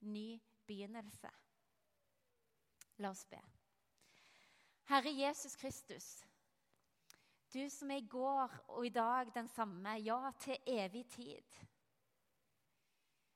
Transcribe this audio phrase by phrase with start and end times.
[0.00, 1.30] ny begynnelse.
[2.98, 3.40] La oss be.
[4.88, 6.06] Herre Jesus Kristus,
[7.52, 11.60] du som er i går og i dag den samme, ja, til evig tid.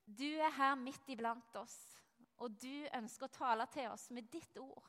[0.06, 1.76] Du er her midt iblant oss,
[2.36, 4.88] og du ønsker å tale til oss med ditt ord.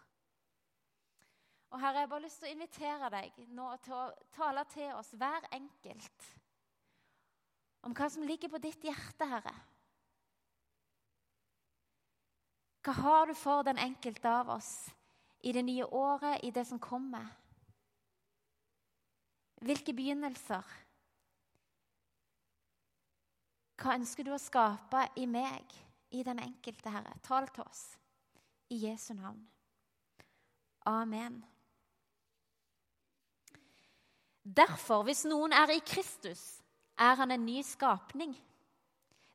[1.74, 4.02] Og Herre, jeg bare lyst til å invitere deg nå til å
[4.36, 6.28] tale til oss, hver enkelt,
[7.84, 9.54] om hva som ligger på ditt hjerte, Herre.
[12.84, 14.89] Hva har du for den enkelte av oss
[15.43, 17.29] i det nye året, i det som kommer?
[19.64, 20.64] Hvilke begynnelser?
[23.79, 25.64] Hva ønsker du å skape i meg,
[26.11, 27.15] i den enkelte, Herre?
[27.24, 27.86] Tal til oss
[28.71, 29.41] i Jesu navn.
[30.88, 31.39] Amen.
[34.44, 36.59] Derfor, hvis noen er i Kristus,
[37.00, 38.36] er han en ny skapning.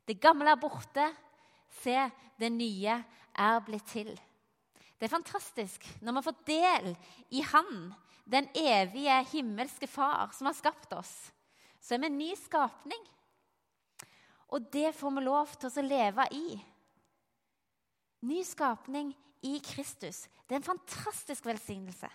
[0.04, 1.06] Det gamle er borte.
[1.80, 1.96] Se,
[2.40, 2.96] det nye
[3.38, 4.10] er blitt til.
[4.98, 6.90] Det er fantastisk når man får del
[7.30, 7.92] i Han,
[8.28, 11.14] den evige himmelske Far som har skapt oss.
[11.80, 13.04] Så er vi en ny skapning.
[14.48, 16.58] Og det får vi lov til å leve i.
[18.28, 19.12] Ny skapning
[19.46, 20.26] i Kristus.
[20.46, 22.08] Det er en fantastisk velsignelse.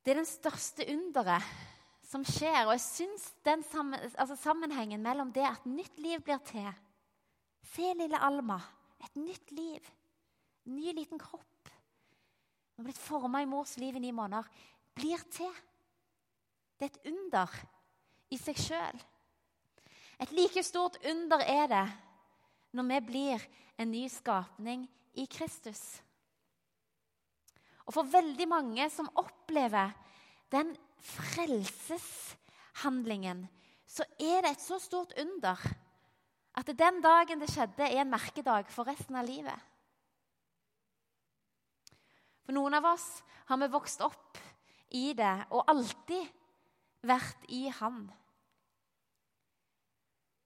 [0.00, 1.44] Det er den største underet
[2.08, 2.64] som skjer.
[2.64, 3.66] Og jeg syns den
[4.14, 6.70] altså sammenhengen mellom det at nytt liv blir til
[7.62, 8.60] Se, lille Alma.
[9.04, 9.90] Et nytt liv.
[10.64, 11.70] Ny, liten kropp.
[12.74, 14.44] Hun har blitt forma i mors liv i ni måneder.
[14.96, 15.54] Blir til.
[16.78, 17.48] Det er et under
[18.32, 18.98] i seg sjøl.
[20.20, 21.88] Et like stort under er det
[22.76, 23.38] når vi blir
[23.80, 24.80] en ny skapning
[25.18, 26.02] i Kristus.
[27.88, 29.90] Og for veldig mange som opplever
[30.52, 33.48] den frelseshandlingen,
[33.88, 35.56] så er det et så stort under
[36.58, 39.68] at den dagen det skjedde, er en merkedag for resten av livet.
[42.44, 43.06] For noen av oss
[43.46, 44.40] har vi vokst opp
[44.98, 46.26] i det og alltid
[47.06, 48.02] vært i Han.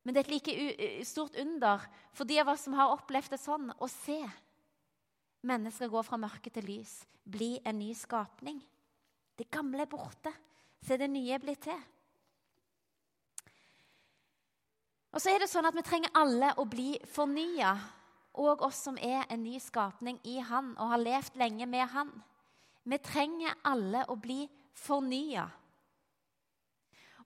[0.04, 3.40] Men det er et like stort under for de av oss som har opplevd det
[3.40, 4.20] sånn, å se
[5.48, 6.92] mennesker gå fra mørke til lys,
[7.24, 8.60] bli en ny skapning.
[9.34, 10.32] Det gamle er borte,
[10.84, 11.80] se det nye blir til.
[15.14, 17.74] Og så er det sånn at Vi trenger alle å bli fornya,
[18.34, 22.10] og oss som er en ny skapning i Han og har levd lenge med Han.
[22.84, 24.42] Vi trenger alle å bli
[24.74, 25.46] fornya.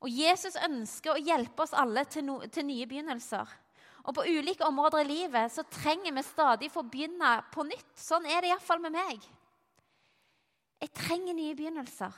[0.04, 3.49] Og Jesus ønsker å hjelpe oss alle til, no, til nye begynnelser.
[4.05, 7.91] Og På ulike områder i livet så trenger vi stadig få begynne på nytt.
[7.99, 9.25] Sånn er det iallfall med meg.
[10.78, 12.12] Jeg trenger nye begynnelser.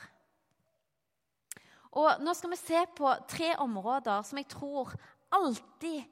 [1.96, 4.92] Og Nå skal vi se på tre områder som jeg tror
[5.36, 6.02] alltid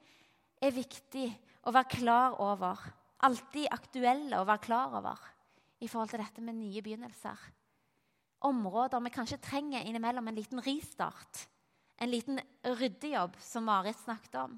[0.61, 1.27] er viktig
[1.67, 2.81] å være klar over.
[3.25, 5.23] Alltid aktuelle å være klar over
[5.83, 7.39] i forhold til dette med nye begynnelser.
[8.47, 11.45] Områder vi kanskje trenger innimellom en liten ristart.
[11.99, 14.55] En liten ryddejobb, som Marit snakket om.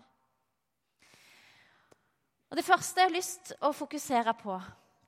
[2.52, 4.60] Og Det første jeg har lyst å fokusere på,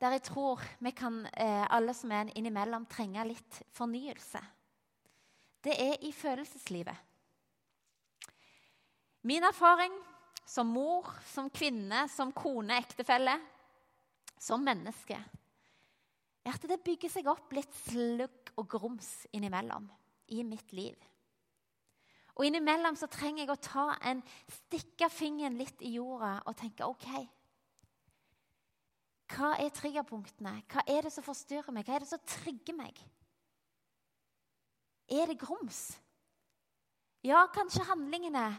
[0.01, 4.41] der jeg tror vi kan, eh, alle som er innimellom, trenge litt fornyelse,
[5.61, 6.95] det er i følelseslivet.
[9.23, 9.93] Min erfaring
[10.45, 13.37] som mor, som kvinne, som kone, ektefelle,
[14.37, 15.15] som menneske,
[16.43, 19.87] er at det bygger seg opp litt slugg og grums innimellom
[20.35, 20.97] i mitt liv.
[22.33, 24.19] Og innimellom så trenger jeg å ta en,
[24.65, 27.07] stikke fingeren litt i jorda og tenke OK.
[29.33, 30.57] Hva er triggerpunktene?
[30.67, 31.87] Hva er det som forstyrrer meg?
[31.87, 32.99] Hva er det som trigger meg?
[35.13, 35.93] Er det grums?
[37.23, 38.49] Ja, kanskje handlingene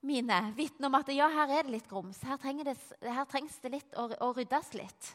[0.00, 2.20] mine vitner om at ja, her er det litt grums.
[2.24, 5.10] Her, det, her trengs det litt å, å, ryddes litt.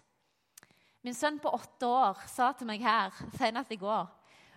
[1.05, 4.07] Min sønn på åtte år sa til meg her senest i går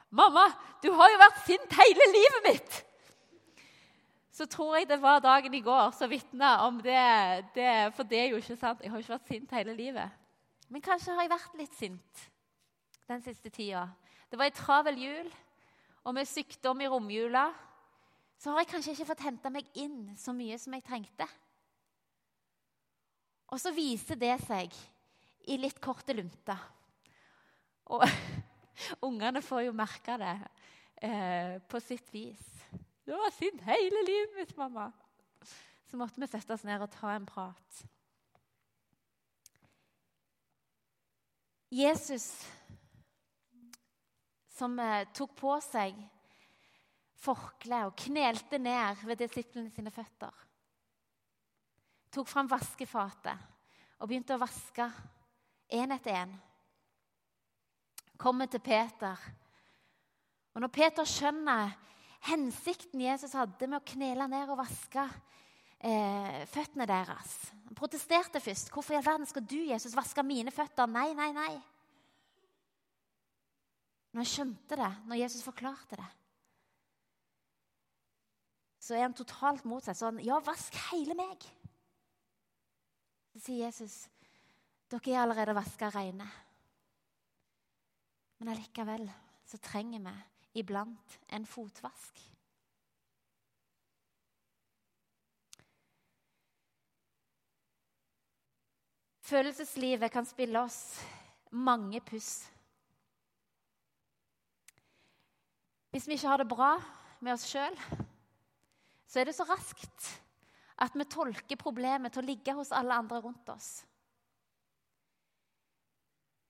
[0.08, 0.46] 'Mamma,
[0.80, 2.84] du har jo vært sint hele livet mitt!'
[4.32, 8.18] Så tror jeg det var dagen i går som vitna om det, det, For det
[8.18, 8.80] er jo ikke sant.
[8.80, 10.10] Jeg har ikke vært sint hele livet.
[10.68, 12.28] Men kanskje har jeg vært litt sint
[13.08, 13.88] den siste tida.
[14.30, 15.28] Det var ei travel jul,
[16.04, 17.48] og med sykdom i romjula
[18.38, 21.26] så har jeg kanskje ikke fått henta meg inn så mye som jeg trengte.
[23.50, 24.74] Og så viser det seg
[25.48, 26.60] i litt korte lunter.
[27.90, 28.04] Og
[29.08, 30.36] ungene får jo merke det
[31.02, 32.44] eh, på sitt vis.
[33.08, 34.92] 'Du har sint hele livet mitt, mamma.'
[35.88, 37.78] Så måtte vi sette oss ned og ta en prat.
[41.72, 42.26] Jesus,
[44.52, 45.96] som eh, tok på seg
[47.18, 50.32] forkle og knelte ned ved disiplene sine føtter.
[52.10, 53.36] tok fram vaskefatet
[53.98, 54.86] og begynte å vaske
[55.74, 56.30] én etter én.
[58.18, 59.18] Kommer til Peter.
[60.54, 61.74] Og når Peter skjønner
[62.26, 65.04] hensikten Jesus hadde med å knele ned og vaske
[65.78, 67.36] eh, føttene deres
[67.68, 68.72] Han protesterte først.
[68.72, 71.52] 'Hvorfor i all verden skal du, Jesus, vaske mine føtter?' Nei, nei, nei.
[74.12, 76.08] Når han skjønte det, når Jesus forklarte det,
[78.88, 79.96] så er han totalt mot seg.
[79.98, 81.44] Sånn, ja, vask hele meg.
[83.34, 84.06] Så sier Jesus,
[84.88, 86.24] dere er allerede vaska reine.
[88.40, 89.04] Men allikevel
[89.44, 92.24] så trenger vi iblant en fotvask.
[99.28, 100.80] Følelseslivet kan spille oss
[101.52, 102.46] mange puss.
[105.92, 106.78] Hvis vi ikke har det bra
[107.20, 107.76] med oss sjøl,
[109.08, 110.08] så er det så raskt
[110.78, 113.70] at vi tolker problemet til å ligge hos alle andre rundt oss.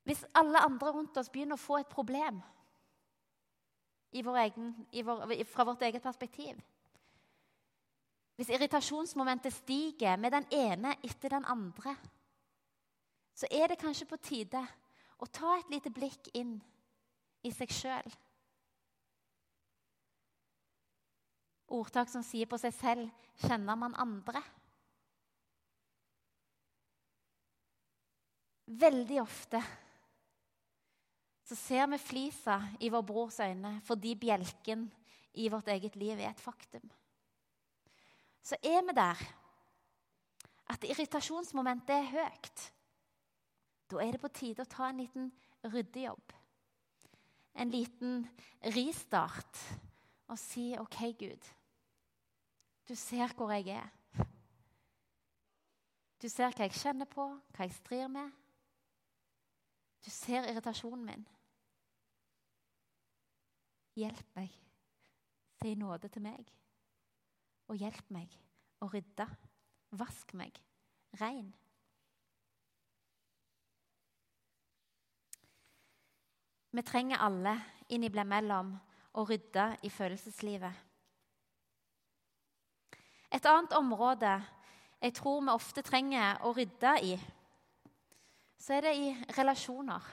[0.08, 2.40] Hvis alle andre rundt oss begynner å få et problem
[4.08, 4.70] vår egen,
[5.04, 6.56] vår, fra vårt eget perspektiv
[8.38, 11.92] Hvis irritasjonsmomentet stiger med den ene etter den andre,
[13.34, 14.62] så er det kanskje på tide
[15.18, 16.56] å ta et lite blikk inn
[17.42, 18.14] i seg sjøl.
[21.68, 24.42] Ordtak som sier på seg selv 'kjenner man andre'.
[28.68, 29.60] Veldig ofte
[31.48, 34.90] så ser vi flisa i vår brors øyne fordi bjelken
[35.40, 36.90] i vårt eget liv er et faktum.
[38.42, 39.22] Så er vi der
[40.68, 42.64] at irritasjonsmomentet er høyt.
[43.88, 45.30] Da er det på tide å ta en liten
[45.64, 46.34] ryddejobb.
[47.56, 48.26] En liten
[48.76, 49.62] ristart
[50.28, 51.48] og si OK, Gud.
[52.88, 53.88] Du ser hvor jeg er.
[56.22, 58.30] Du ser hva jeg kjenner på, hva jeg strir med.
[60.04, 61.26] Du ser irritasjonen min.
[63.98, 64.56] Hjelp meg.
[65.60, 66.48] Si nåde til meg.
[67.68, 68.34] Og hjelp meg
[68.80, 69.26] å rydde.
[69.98, 70.56] Vask meg
[71.20, 71.52] rein.
[76.72, 77.54] Vi trenger alle
[77.92, 78.74] innimellom
[79.18, 80.87] å rydde i følelseslivet.
[83.32, 84.36] Et annet område
[84.98, 87.12] jeg tror vi ofte trenger å rydde i,
[88.58, 90.08] så er det i relasjoner.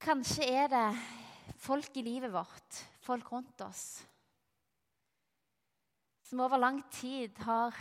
[0.00, 0.86] Kanskje er det
[1.60, 3.82] folk i livet vårt, folk rundt oss,
[6.24, 7.74] som over lang tid har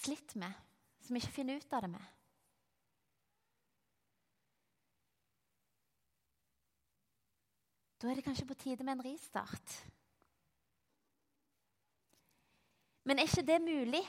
[0.00, 0.54] slitt med,
[1.02, 2.19] som ikke finner ut av det med.
[8.00, 9.74] Da er det kanskje på tide med en ristart.
[13.04, 14.00] Men er ikke det mulig?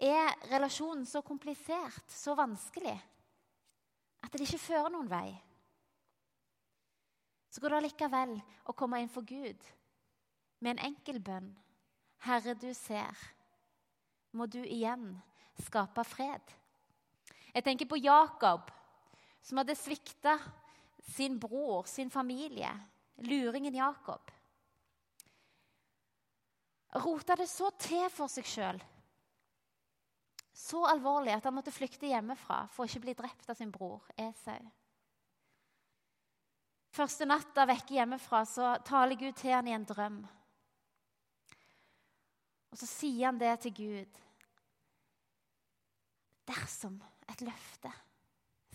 [0.00, 2.94] Er relasjonen så komplisert, så vanskelig,
[4.22, 5.28] at det ikke fører noen vei?
[7.52, 8.32] Så går det allikevel
[8.64, 9.60] å komme inn for Gud
[10.64, 11.52] med en enkel bønn.
[12.24, 13.12] Herre, du ser.
[14.32, 15.10] Må du igjen
[15.60, 16.54] skape fred.
[17.52, 18.70] Jeg tenker på Jakob,
[19.44, 20.38] som hadde svikta
[21.02, 22.70] sin bror, sin familie,
[23.14, 24.30] luringen Jakob.
[26.92, 28.82] Rota det så til for seg sjøl.
[30.52, 34.04] Så alvorlig at han måtte flykte hjemmefra for å ikke bli drept av sin bror
[34.20, 34.60] Esau.
[36.92, 40.18] Første natta vekke hjemmefra så taler Gud til han i en drøm.
[42.72, 44.20] Og så sier han det til Gud.
[46.52, 46.98] Dersom
[47.32, 47.92] et løfte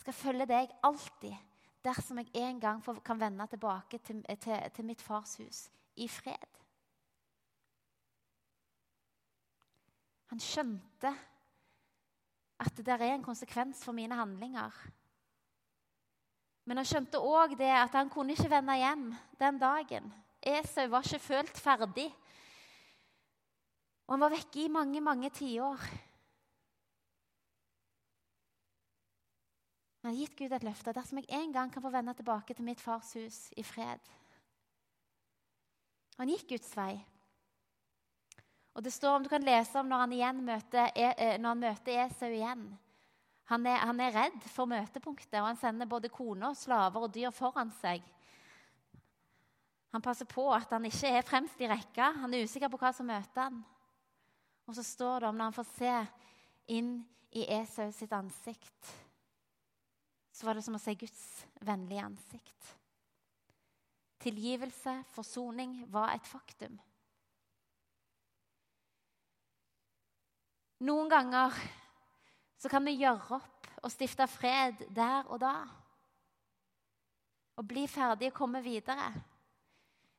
[0.01, 1.37] skal følge deg alltid
[1.87, 5.65] dersom jeg en gang kan vende tilbake til, til, til mitt fars hus
[5.95, 6.61] i fred.
[10.27, 11.13] Han skjønte
[12.59, 14.73] at det er en konsekvens for mine handlinger.
[16.67, 19.05] Men han skjønte òg det at han kunne ikke vende hjem
[19.39, 20.09] den dagen.
[20.41, 22.09] Esau var ikke følt ferdig.
[24.07, 25.85] Og han var vekke i mange, mange tiår.
[30.07, 30.93] Han har gitt Gud et løfte.
[30.95, 33.99] Dersom jeg en gang kan få vende tilbake til mitt fars hus i fred
[36.15, 36.93] Han gikk Guds vei.
[38.71, 41.59] Og det står om Du kan lese om når han, møter, e, eh, når han
[41.59, 42.61] møter Esau igjen.
[43.51, 47.33] Han er, han er, redd for møtepunktet, og han sender både kone, slaver og dyr
[47.35, 48.05] foran seg.
[49.91, 52.13] Han passer på at han ikke er fremst i rekka.
[52.21, 53.59] Han er usikker på hva som møter han.
[54.71, 55.97] Og så står det om når han får se
[56.79, 56.95] inn
[57.35, 58.95] i Esau sitt ansikt
[60.37, 61.23] så var det som å se Guds
[61.65, 62.73] vennlige ansikt.
[64.27, 66.73] tilgivelse, forsoning var et faktum.
[70.83, 71.53] Noen ganger
[72.57, 75.53] så kan vi gjøre opp og stifte fred der og da.
[77.57, 79.07] Og bli ferdig og komme videre.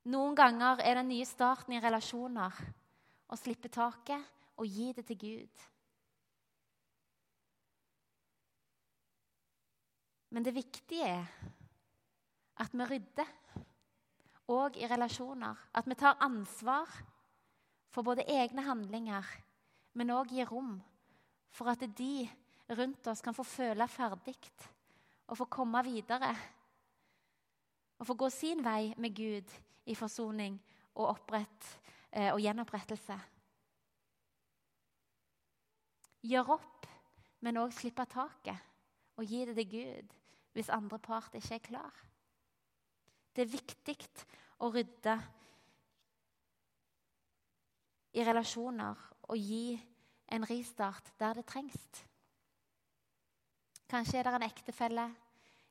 [0.08, 2.62] Noen ganger er den nye starten i relasjoner
[3.28, 4.24] å slippe taket
[4.56, 5.68] og gi det til Gud.
[10.30, 11.28] Men det viktige er
[12.58, 13.28] at vi rydder,
[14.48, 15.56] òg i relasjoner.
[15.76, 16.88] At vi tar ansvar
[17.92, 19.24] for både egne handlinger,
[19.96, 20.76] men òg gir rom
[21.52, 22.28] for at de
[22.76, 24.36] rundt oss kan få føle ferdig
[25.28, 26.34] og få komme videre.
[27.98, 29.54] Og få gå sin vei med Gud
[29.88, 30.58] i forsoning
[30.94, 31.66] og, opprett,
[32.12, 33.16] eh, og gjenopprettelse.
[36.28, 36.86] Gjør opp,
[37.40, 38.68] men òg slippe taket
[39.18, 40.14] og gi det til Gud
[40.54, 41.98] hvis andre part ikke er klar.
[43.34, 43.96] Det er viktig
[44.64, 45.14] å rydde
[48.18, 49.76] i relasjoner og gi
[50.34, 51.84] en ristart der det trengs.
[53.88, 55.06] Kanskje er det en ektefelle,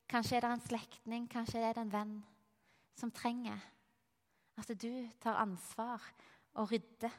[0.09, 2.15] kanskje er det en slektning, kanskje er det en venn
[2.97, 3.59] som trenger
[4.57, 6.01] at du tar ansvar
[6.57, 7.13] og rydder.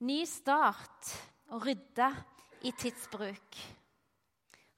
[0.00, 1.10] Ny start
[1.52, 2.08] og rydde
[2.64, 3.56] i tidsbruk.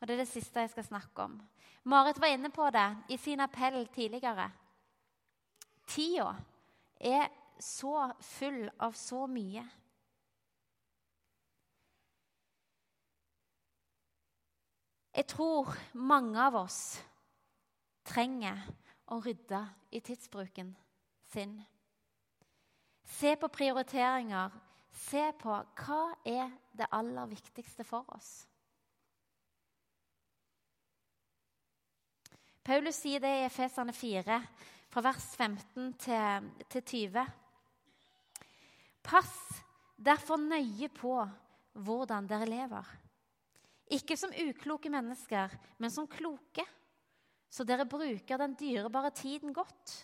[0.00, 1.36] Og Det er det siste jeg skal snakke om.
[1.84, 4.50] Marit var inne på det i sin appell tidligere.
[5.86, 6.34] Tida
[7.00, 7.28] er
[7.60, 9.62] så full av så mye.
[15.12, 16.80] Jeg tror mange av oss
[18.08, 18.62] trenger
[19.12, 19.60] å rydde
[19.92, 20.72] i tidsbruken
[21.30, 21.58] sin.
[23.04, 24.50] Se på prioriteringer.
[24.92, 28.42] Se på hva er det aller viktigste for oss.
[32.62, 34.36] Paulus sier det i Efesane 4,
[34.92, 37.24] fra vers 15 til, til 20.
[39.02, 39.32] Pass
[39.98, 41.16] derfor nøye på
[41.82, 42.92] hvordan dere lever.
[43.92, 46.64] Ikke som ukloke mennesker, men som kloke,
[47.52, 49.96] så dere bruker den dyrebare tiden godt.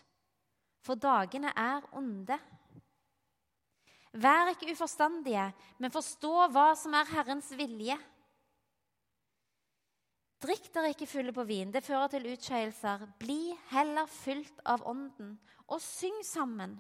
[0.85, 2.37] For dagene er onde.
[4.13, 7.99] Vær ikke uforstandige, men forstå hva som er Herrens vilje.
[10.39, 13.05] Drikk dere ikke fulle på vin, det fører til utskeielser.
[13.19, 15.35] Bli heller fylt av Ånden,
[15.67, 16.77] og syng sammen.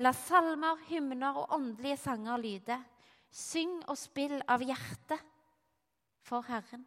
[0.00, 2.78] La salmer, hymner og åndelige sanger lyde.
[3.32, 5.20] Syng og spill av hjertet
[6.26, 6.86] for Herren.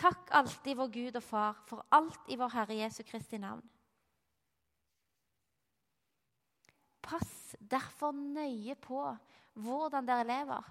[0.00, 3.62] Takk alltid vår Gud og Far for alt i vår Herre Jesu Kristi navn.
[7.02, 9.02] Pass derfor nøye på
[9.60, 10.68] hvordan dere lever.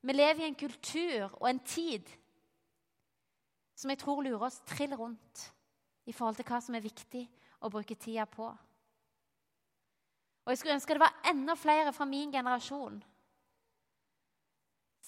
[0.00, 2.08] Vi lever i en kultur og en tid
[3.76, 5.44] som jeg tror lurer oss trill rundt
[6.08, 7.22] i forhold til hva som er viktig
[7.64, 8.48] å bruke tida på.
[10.44, 13.00] Og Jeg skulle ønske det var enda flere fra min generasjon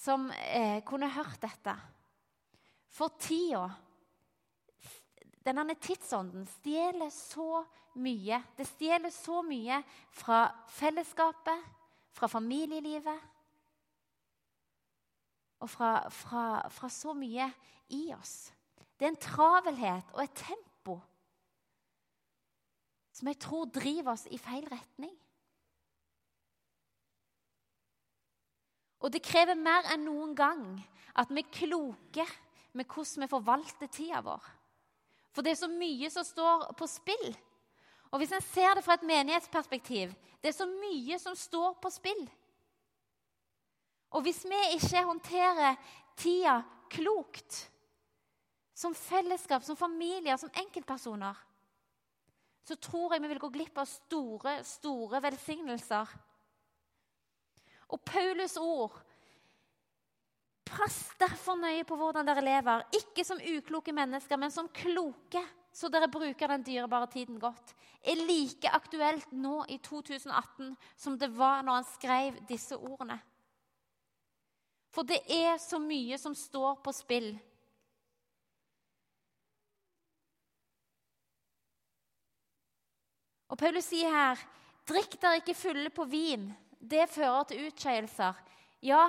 [0.02, 1.74] som eh, kunne hørt dette.
[2.92, 3.68] For tida,
[5.44, 7.64] denne tidsånden, stjeler så
[7.98, 8.40] mye.
[8.56, 9.80] Det stjeler så mye
[10.14, 11.68] fra fellesskapet,
[12.12, 13.28] fra familielivet
[15.62, 17.46] og fra, fra, fra så mye
[17.94, 18.52] i oss.
[18.98, 20.98] Det er en travelhet og et tempo
[23.12, 25.12] som jeg tror driver oss i feil retning.
[29.02, 30.64] Og det krever mer enn noen gang
[31.18, 32.26] at vi er kloke
[32.78, 34.42] med hvordan vi forvalter tida vår.
[35.32, 37.32] For det er så mye som står på spill.
[38.12, 40.12] Og hvis en ser det fra et menighetsperspektiv
[40.42, 42.22] det er så mye som står på spill.
[44.12, 45.78] Og hvis vi ikke håndterer
[46.18, 46.56] tida
[46.90, 47.68] klokt,
[48.74, 51.38] som fellesskap, som familier, som enkeltpersoner,
[52.66, 56.10] så tror jeg vi vil gå glipp av store, store velsignelser.
[57.94, 58.98] Og Paulus ord
[60.72, 65.90] Pass derfor nøye på hvordan dere lever, ikke som ukloke mennesker, men som kloke, så
[65.92, 67.74] dere bruker den dyrebare tiden godt.
[68.02, 73.18] Er like aktuelt nå i 2018 som det var når han skrev disse ordene.
[74.92, 77.32] For det er så mye som står på spill
[83.52, 84.40] Og Paulus sier her
[84.88, 86.46] drikk dere ikke fulle på vin.
[86.80, 88.38] Det fører til utskeielser.
[88.80, 89.02] Ja,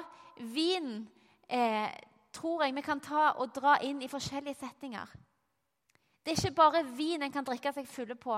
[0.51, 1.05] vin
[1.53, 1.91] eh,
[2.33, 5.11] tror jeg vi kan ta og dra inn i forskjellige settinger.
[6.23, 8.37] Det er ikke bare vin en kan drikke seg fulle på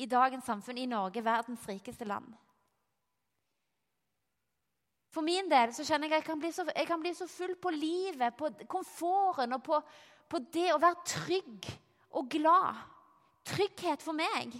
[0.00, 2.28] i dagens samfunn i Norge, verdens rikeste land.
[5.10, 7.56] For min del så kjenner jeg at jeg kan bli så, kan bli så full
[7.58, 9.80] på livet, på komforten og på,
[10.30, 11.70] på det å være trygg
[12.14, 12.84] og glad.
[13.50, 14.54] Trygghet for meg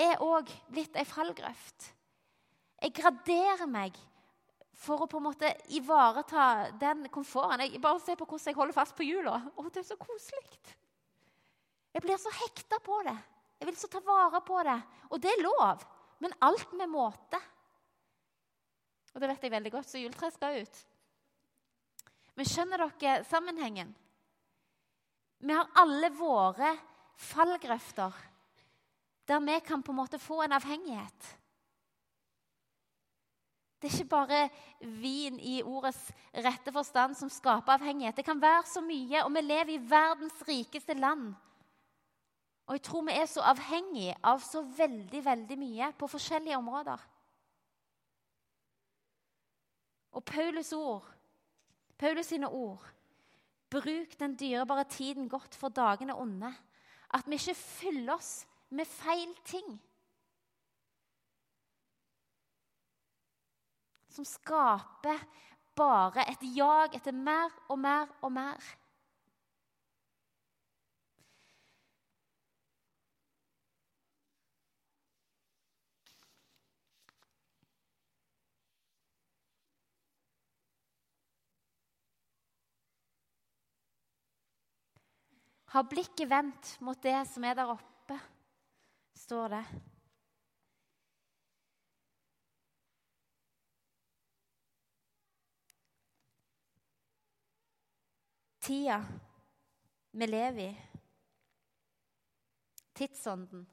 [0.00, 1.90] er òg blitt ei fallgrøft.
[2.80, 3.98] Jeg graderer meg
[4.80, 7.66] for å på en måte ivareta den komforten.
[7.66, 9.36] Jeg, bare se på hvordan jeg holder fast på hjula.
[9.52, 10.60] Å, det er så koselig.
[11.92, 13.16] Jeg blir så hekta på det.
[13.60, 14.78] Jeg vil så ta vare på det.
[15.10, 15.84] Og det er lov,
[16.24, 17.40] men alt med måte.
[19.12, 20.80] Og det vet jeg veldig godt, så juletreet skal ut.
[22.38, 23.90] Men skjønner dere sammenhengen?
[25.40, 26.72] Vi har alle våre
[27.20, 28.16] fallgrøfter
[29.28, 31.28] der vi kan på en måte få en avhengighet.
[33.80, 34.40] Det er ikke bare
[34.80, 36.10] vin i ordets
[36.44, 38.16] rette forstand som skaper avhengighet.
[38.16, 41.30] Det kan være så mye, og vi lever i verdens rikeste land.
[42.66, 47.08] Og jeg tror vi er så avhengige av så veldig, veldig mye på forskjellige områder.
[50.12, 51.06] Og Paulus ord,
[51.98, 52.84] Paulus sine ord
[53.70, 56.54] Bruk den dyrebare tiden godt, for dagene onde.
[57.14, 59.78] At vi ikke fyller oss med feil ting.
[64.20, 65.20] Som skaper
[65.76, 68.60] bare et jag etter mer og mer og mer.
[85.70, 88.18] Ha blikket vendt mot det som er der oppe,
[89.16, 89.64] står det.
[98.70, 99.00] Tida
[100.10, 100.74] vi lever i,
[102.94, 103.64] tidsånden,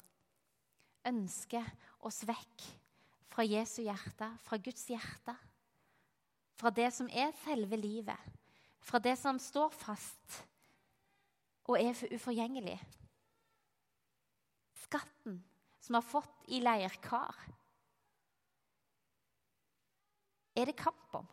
[1.05, 1.67] ønsker
[2.07, 2.65] oss vekk
[3.29, 5.35] fra Jesu hjerte, fra Guds hjerte.
[6.57, 8.17] Fra det som er selve livet,
[8.81, 10.39] fra det som står fast
[11.69, 12.79] og er uforgjengelig.
[14.87, 15.43] Skatten
[15.83, 17.37] som har fått i leirkar.
[20.57, 21.29] Er det kamp om?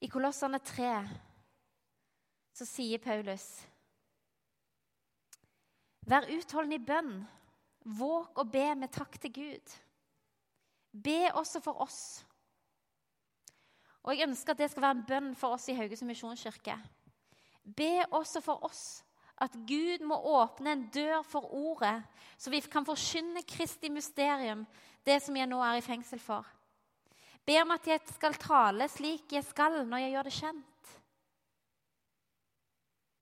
[0.00, 0.92] I Kolossene 3
[2.56, 3.44] så sier Paulus
[6.10, 7.12] Vær utholden i bønn.
[7.96, 9.74] Våg og be med takk til Gud.
[10.90, 12.00] Be også for oss.
[14.02, 16.74] Og Jeg ønsker at det skal være en bønn for oss i Haugesund misjonskirke.
[17.62, 19.04] Be også for oss
[19.40, 22.02] at Gud må åpne en dør for ordet,
[22.36, 24.66] så vi kan forkynne Kristi mysterium,
[25.06, 26.48] det som jeg nå er i fengsel for.
[27.46, 30.66] Be om at jeg skal tale slik jeg skal når jeg gjør det kjent.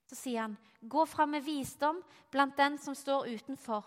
[0.09, 2.01] Så sier han, gå fram med visdom
[2.33, 3.85] blant den som står utenfor,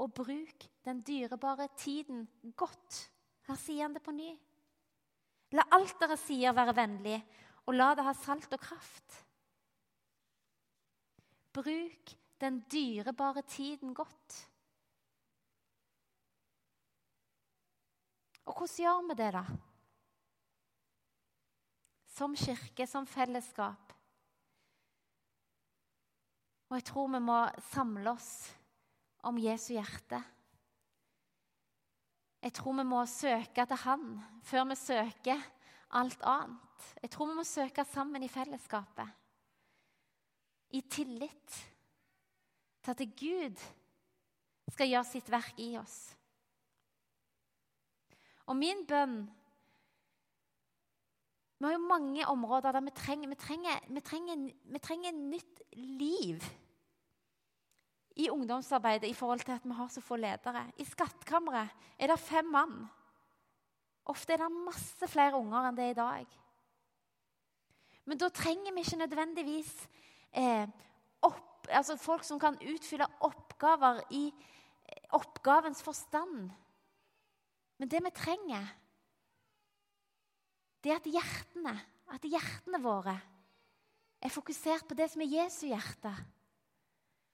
[0.00, 2.24] og bruk den dyrebare tiden
[2.58, 3.04] godt.
[3.46, 4.32] Her sier han det på ny.
[5.54, 7.18] La alt dere sier, være vennlig,
[7.66, 9.18] og la det ha salt og kraft.
[11.54, 14.36] Bruk den dyrebare tiden godt.
[18.46, 19.44] Og hvordan gjør vi det, da?
[22.20, 23.94] Som kirke, som fellesskap.
[26.68, 27.38] Og jeg tror vi må
[27.72, 28.32] samle oss
[29.26, 30.20] om Jesu hjerte.
[32.40, 34.04] Jeg tror vi må søke til Han
[34.48, 35.42] før vi søker
[35.96, 36.86] alt annet.
[37.02, 39.08] Jeg tror vi må søke sammen i fellesskapet.
[40.70, 41.58] I tillit
[42.84, 43.64] til at Gud
[44.70, 45.98] skal gjøre sitt verk i oss.
[48.46, 49.24] Og min bønn
[51.60, 55.60] vi har jo mange områder der vi trenger, vi trenger, vi trenger, vi trenger nytt
[55.76, 56.44] liv
[58.16, 60.64] i ungdomsarbeidet i forhold til at vi har så få ledere.
[60.80, 61.68] I skattkammeret
[61.98, 62.88] er det fem mann.
[64.08, 66.38] Ofte er det masse flere unger enn det er i dag.
[68.08, 69.74] Men da trenger vi ikke nødvendigvis
[70.32, 70.64] eh,
[71.22, 76.48] opp, altså folk som kan utfylle oppgaver i eh, oppgavens forstand.
[77.76, 78.72] Men det vi trenger,
[80.80, 81.74] det er at hjertene,
[82.10, 83.16] at hjertene våre
[84.20, 86.12] er fokusert på det som er Jesu hjerte.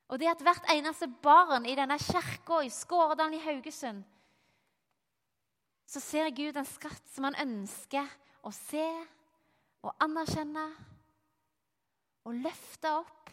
[0.07, 4.05] Og det at hvert eneste barn i denne kirka i Skåredalen i Haugesund
[5.87, 8.07] Så ser Gud en skatt som han ønsker
[8.47, 8.87] å se
[9.87, 10.65] og anerkjenne
[12.27, 13.31] og løfte opp.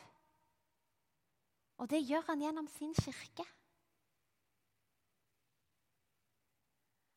[1.82, 3.46] Og det gjør han gjennom sin kirke.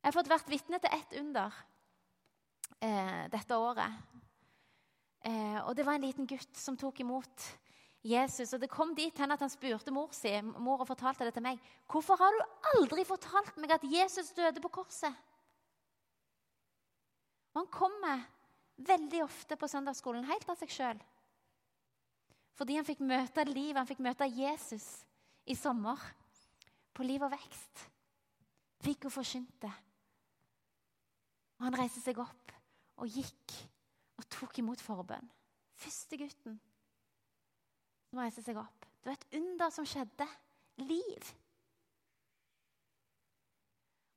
[0.00, 1.52] Jeg har fått vært vitne til ett under
[2.80, 3.92] eh, dette året.
[5.26, 7.46] Eh, og det var en liten gutt som tok imot
[8.06, 8.52] Jesus.
[8.54, 11.46] Og det kom dit hen at han spurte mor si, mor og fortalte det til
[11.46, 11.58] meg.
[11.86, 15.24] 'Hvorfor har du aldri fortalt meg at Jesus døde på korset?'
[17.54, 18.24] Og han kommer
[18.76, 20.98] veldig ofte på søndagsskolen helt av seg sjøl.
[22.56, 25.04] Fordi han fikk møte livet, han fikk møte Jesus
[25.46, 25.96] i sommer.
[26.92, 27.88] På Liv og vekst.
[28.84, 29.68] Viggo forkynte.
[31.58, 32.56] Og han reiste seg opp
[32.96, 33.56] og gikk
[34.16, 35.28] og tok imot forbønn.
[35.76, 36.56] Første gutten
[38.09, 38.87] som reiste seg opp.
[39.02, 40.26] Det var et under som skjedde.
[40.76, 41.28] Liv.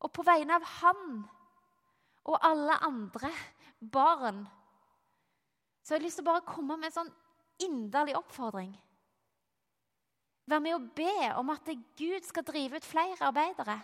[0.04, 1.22] Og på vegne av han
[2.28, 3.30] og alle andre
[3.80, 4.42] barn
[5.80, 7.14] så har jeg lyst til å bare komme med en sånn
[7.64, 8.74] inderlig oppfordring.
[10.50, 13.78] Vær med å be om at Gud skal drive ut flere arbeidere.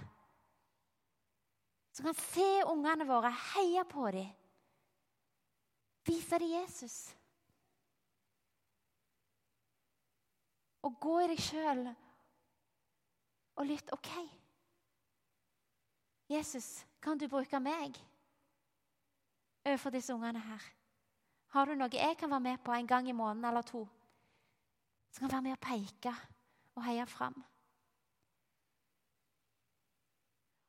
[1.95, 4.29] Som kan se ungene våre, heie på dem,
[6.05, 6.97] vise deg, Jesus.
[10.85, 11.85] Og gå i deg sjøl
[13.55, 14.11] og lytte OK.
[16.29, 17.97] Jesus, kan du bruke meg
[19.65, 20.61] overfor disse ungene her?
[21.53, 23.85] Har du noe jeg kan være med på en gang i måneden eller to?
[25.11, 26.13] Som kan være med å peke
[26.75, 27.37] og heie fram.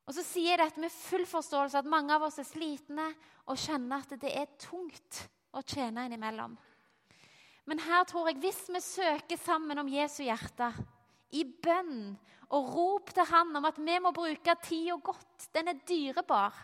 [0.06, 3.08] Og så sier jeg dette med full forståelse at mange av oss er slitne
[3.50, 5.24] og kjenner at det er tungt
[5.56, 6.54] å tjene innimellom.
[7.66, 10.70] Men her tror jeg hvis vi søker sammen om Jesu hjerte,
[11.34, 12.14] i bønn
[12.54, 16.54] og rop til Han om at vi må bruke tida godt Den er dyrebar,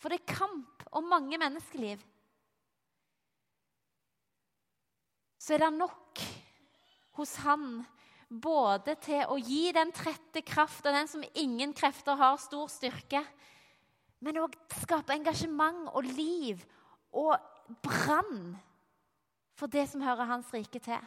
[0.00, 2.00] for det er kamp om mange menneskeliv.
[5.36, 6.24] Så er det nok
[7.20, 7.84] hos Han
[8.28, 13.22] både til å gi den trette kraft og den som ingen krefter har stor styrke,
[14.24, 16.62] men òg skape engasjement og liv
[17.14, 17.36] og
[17.84, 18.56] brann
[19.56, 21.00] for det som hører Hans rike til.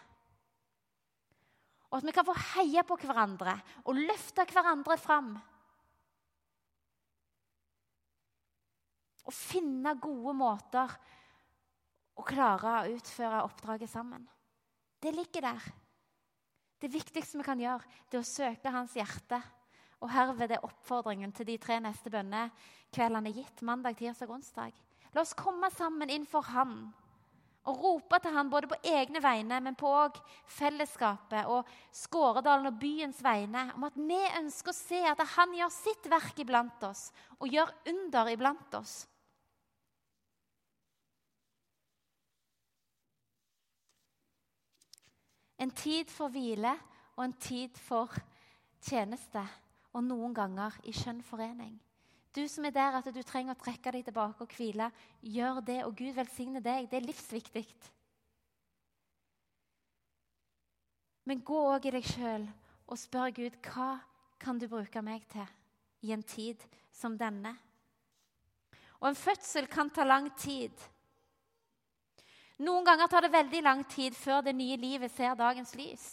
[1.89, 3.55] Og at vi kan få heie på hverandre
[3.89, 5.31] og løfte hverandre fram.
[9.25, 10.93] Og finne gode måter
[12.19, 14.25] å klare å utføre oppdraget sammen.
[15.01, 15.69] Det ligger der.
[16.79, 19.41] Det viktigste vi kan gjøre, det er å søke hans hjerte.
[19.99, 23.63] Og herved er oppfordringen til de tre neste bønnekveldene gitt.
[23.67, 24.77] Mandag, tirsdag onsdag.
[25.11, 26.93] La oss komme sammen innenfor Han
[27.69, 30.17] og rope til Han både på egne vegne, men på òg
[30.49, 35.73] fellesskapet og Skåredalen og byens vegne om at vi ønsker å se at Han gjør
[35.73, 39.03] sitt verk iblant oss og gjør under iblant oss.
[45.59, 46.71] En tid for hvile
[47.17, 48.13] og en tid for
[48.81, 49.43] tjeneste.
[49.93, 51.73] Og noen ganger i skjønn forening.
[52.35, 54.91] Du som er der at du trenger å trekke deg tilbake og hvile,
[55.25, 56.85] gjør det, og Gud velsigne deg.
[56.91, 57.65] Det er livsviktig.
[61.25, 62.45] Men gå òg i deg sjøl
[62.89, 63.95] og spør Gud hva
[64.41, 65.45] kan du bruke meg til
[66.05, 66.61] i en tid
[66.95, 67.51] som denne.
[69.01, 70.73] Og en fødsel kan ta lang tid.
[72.59, 76.07] Noen ganger tar det veldig lang tid før det nye livet ser dagens lys.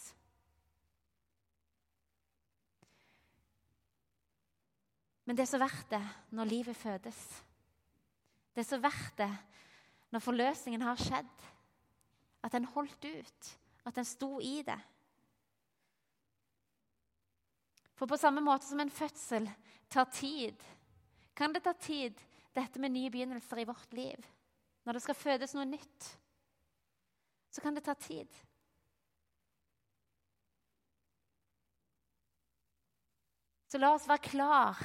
[5.27, 6.03] Men det er så verdt det
[6.39, 7.17] når livet fødes.
[8.55, 9.31] Det er så verdt det
[10.15, 11.33] når forløsningen har skjedd.
[12.47, 13.49] At en holdt ut,
[13.89, 14.77] at en sto i det.
[17.97, 19.49] For på samme måte som en fødsel
[19.91, 20.63] tar tid,
[21.35, 22.15] kan det ta tid,
[22.55, 24.23] dette med nye begynnelser i vårt liv.
[24.85, 26.07] Når det skal fødes noe nytt
[27.49, 28.27] så kan det ta tid.
[33.67, 34.79] Så la oss være klar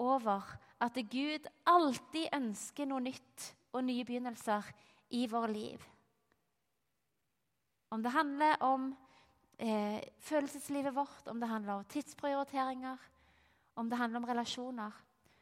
[0.00, 0.46] over
[0.80, 4.64] at Gud alltid ønsker noe nytt og nye begynnelser
[5.12, 5.84] i våre liv.
[7.90, 8.88] Om det handler om
[9.58, 12.98] eh, følelseslivet vårt, om det handler om tidsprioriteringer,
[13.74, 14.92] om det handler om relasjoner,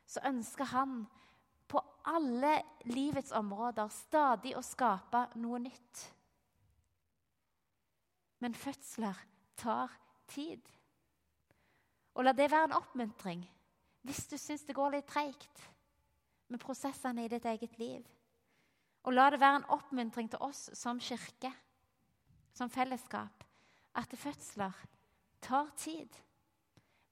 [0.07, 1.03] så ønsker han
[1.69, 2.57] på alle
[2.89, 6.07] livets områder stadig å skape noe nytt.
[8.39, 9.19] Men fødsler
[9.57, 9.93] tar
[10.29, 10.63] tid.
[12.15, 13.47] Og la det være en oppmuntring
[14.07, 15.65] hvis du syns det går litt treigt
[16.49, 18.07] med prosessene i ditt eget liv.
[19.05, 21.51] Og la det være en oppmuntring til oss som kirke,
[22.57, 23.45] som fellesskap,
[23.95, 24.75] at fødsler
[25.45, 26.09] tar tid.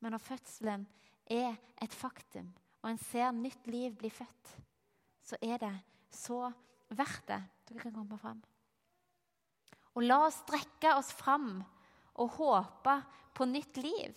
[0.00, 0.86] Men når fødselen
[1.26, 4.56] er et faktum, og en ser nytt liv bli født,
[5.26, 5.74] så er det
[6.10, 6.50] så
[6.88, 7.42] verdt det.
[7.68, 8.42] Dere kan komme fram.
[9.96, 11.62] Og la oss strekke oss fram
[12.20, 12.96] og håpe
[13.36, 14.12] på nytt liv.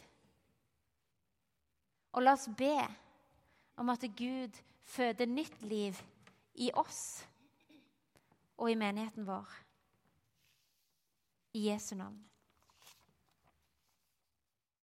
[2.13, 2.75] Og la oss be
[3.79, 5.99] om at Gud føder nytt liv
[6.59, 7.23] i oss
[8.59, 9.47] og i menigheten vår.
[11.55, 12.28] I Jesu navn.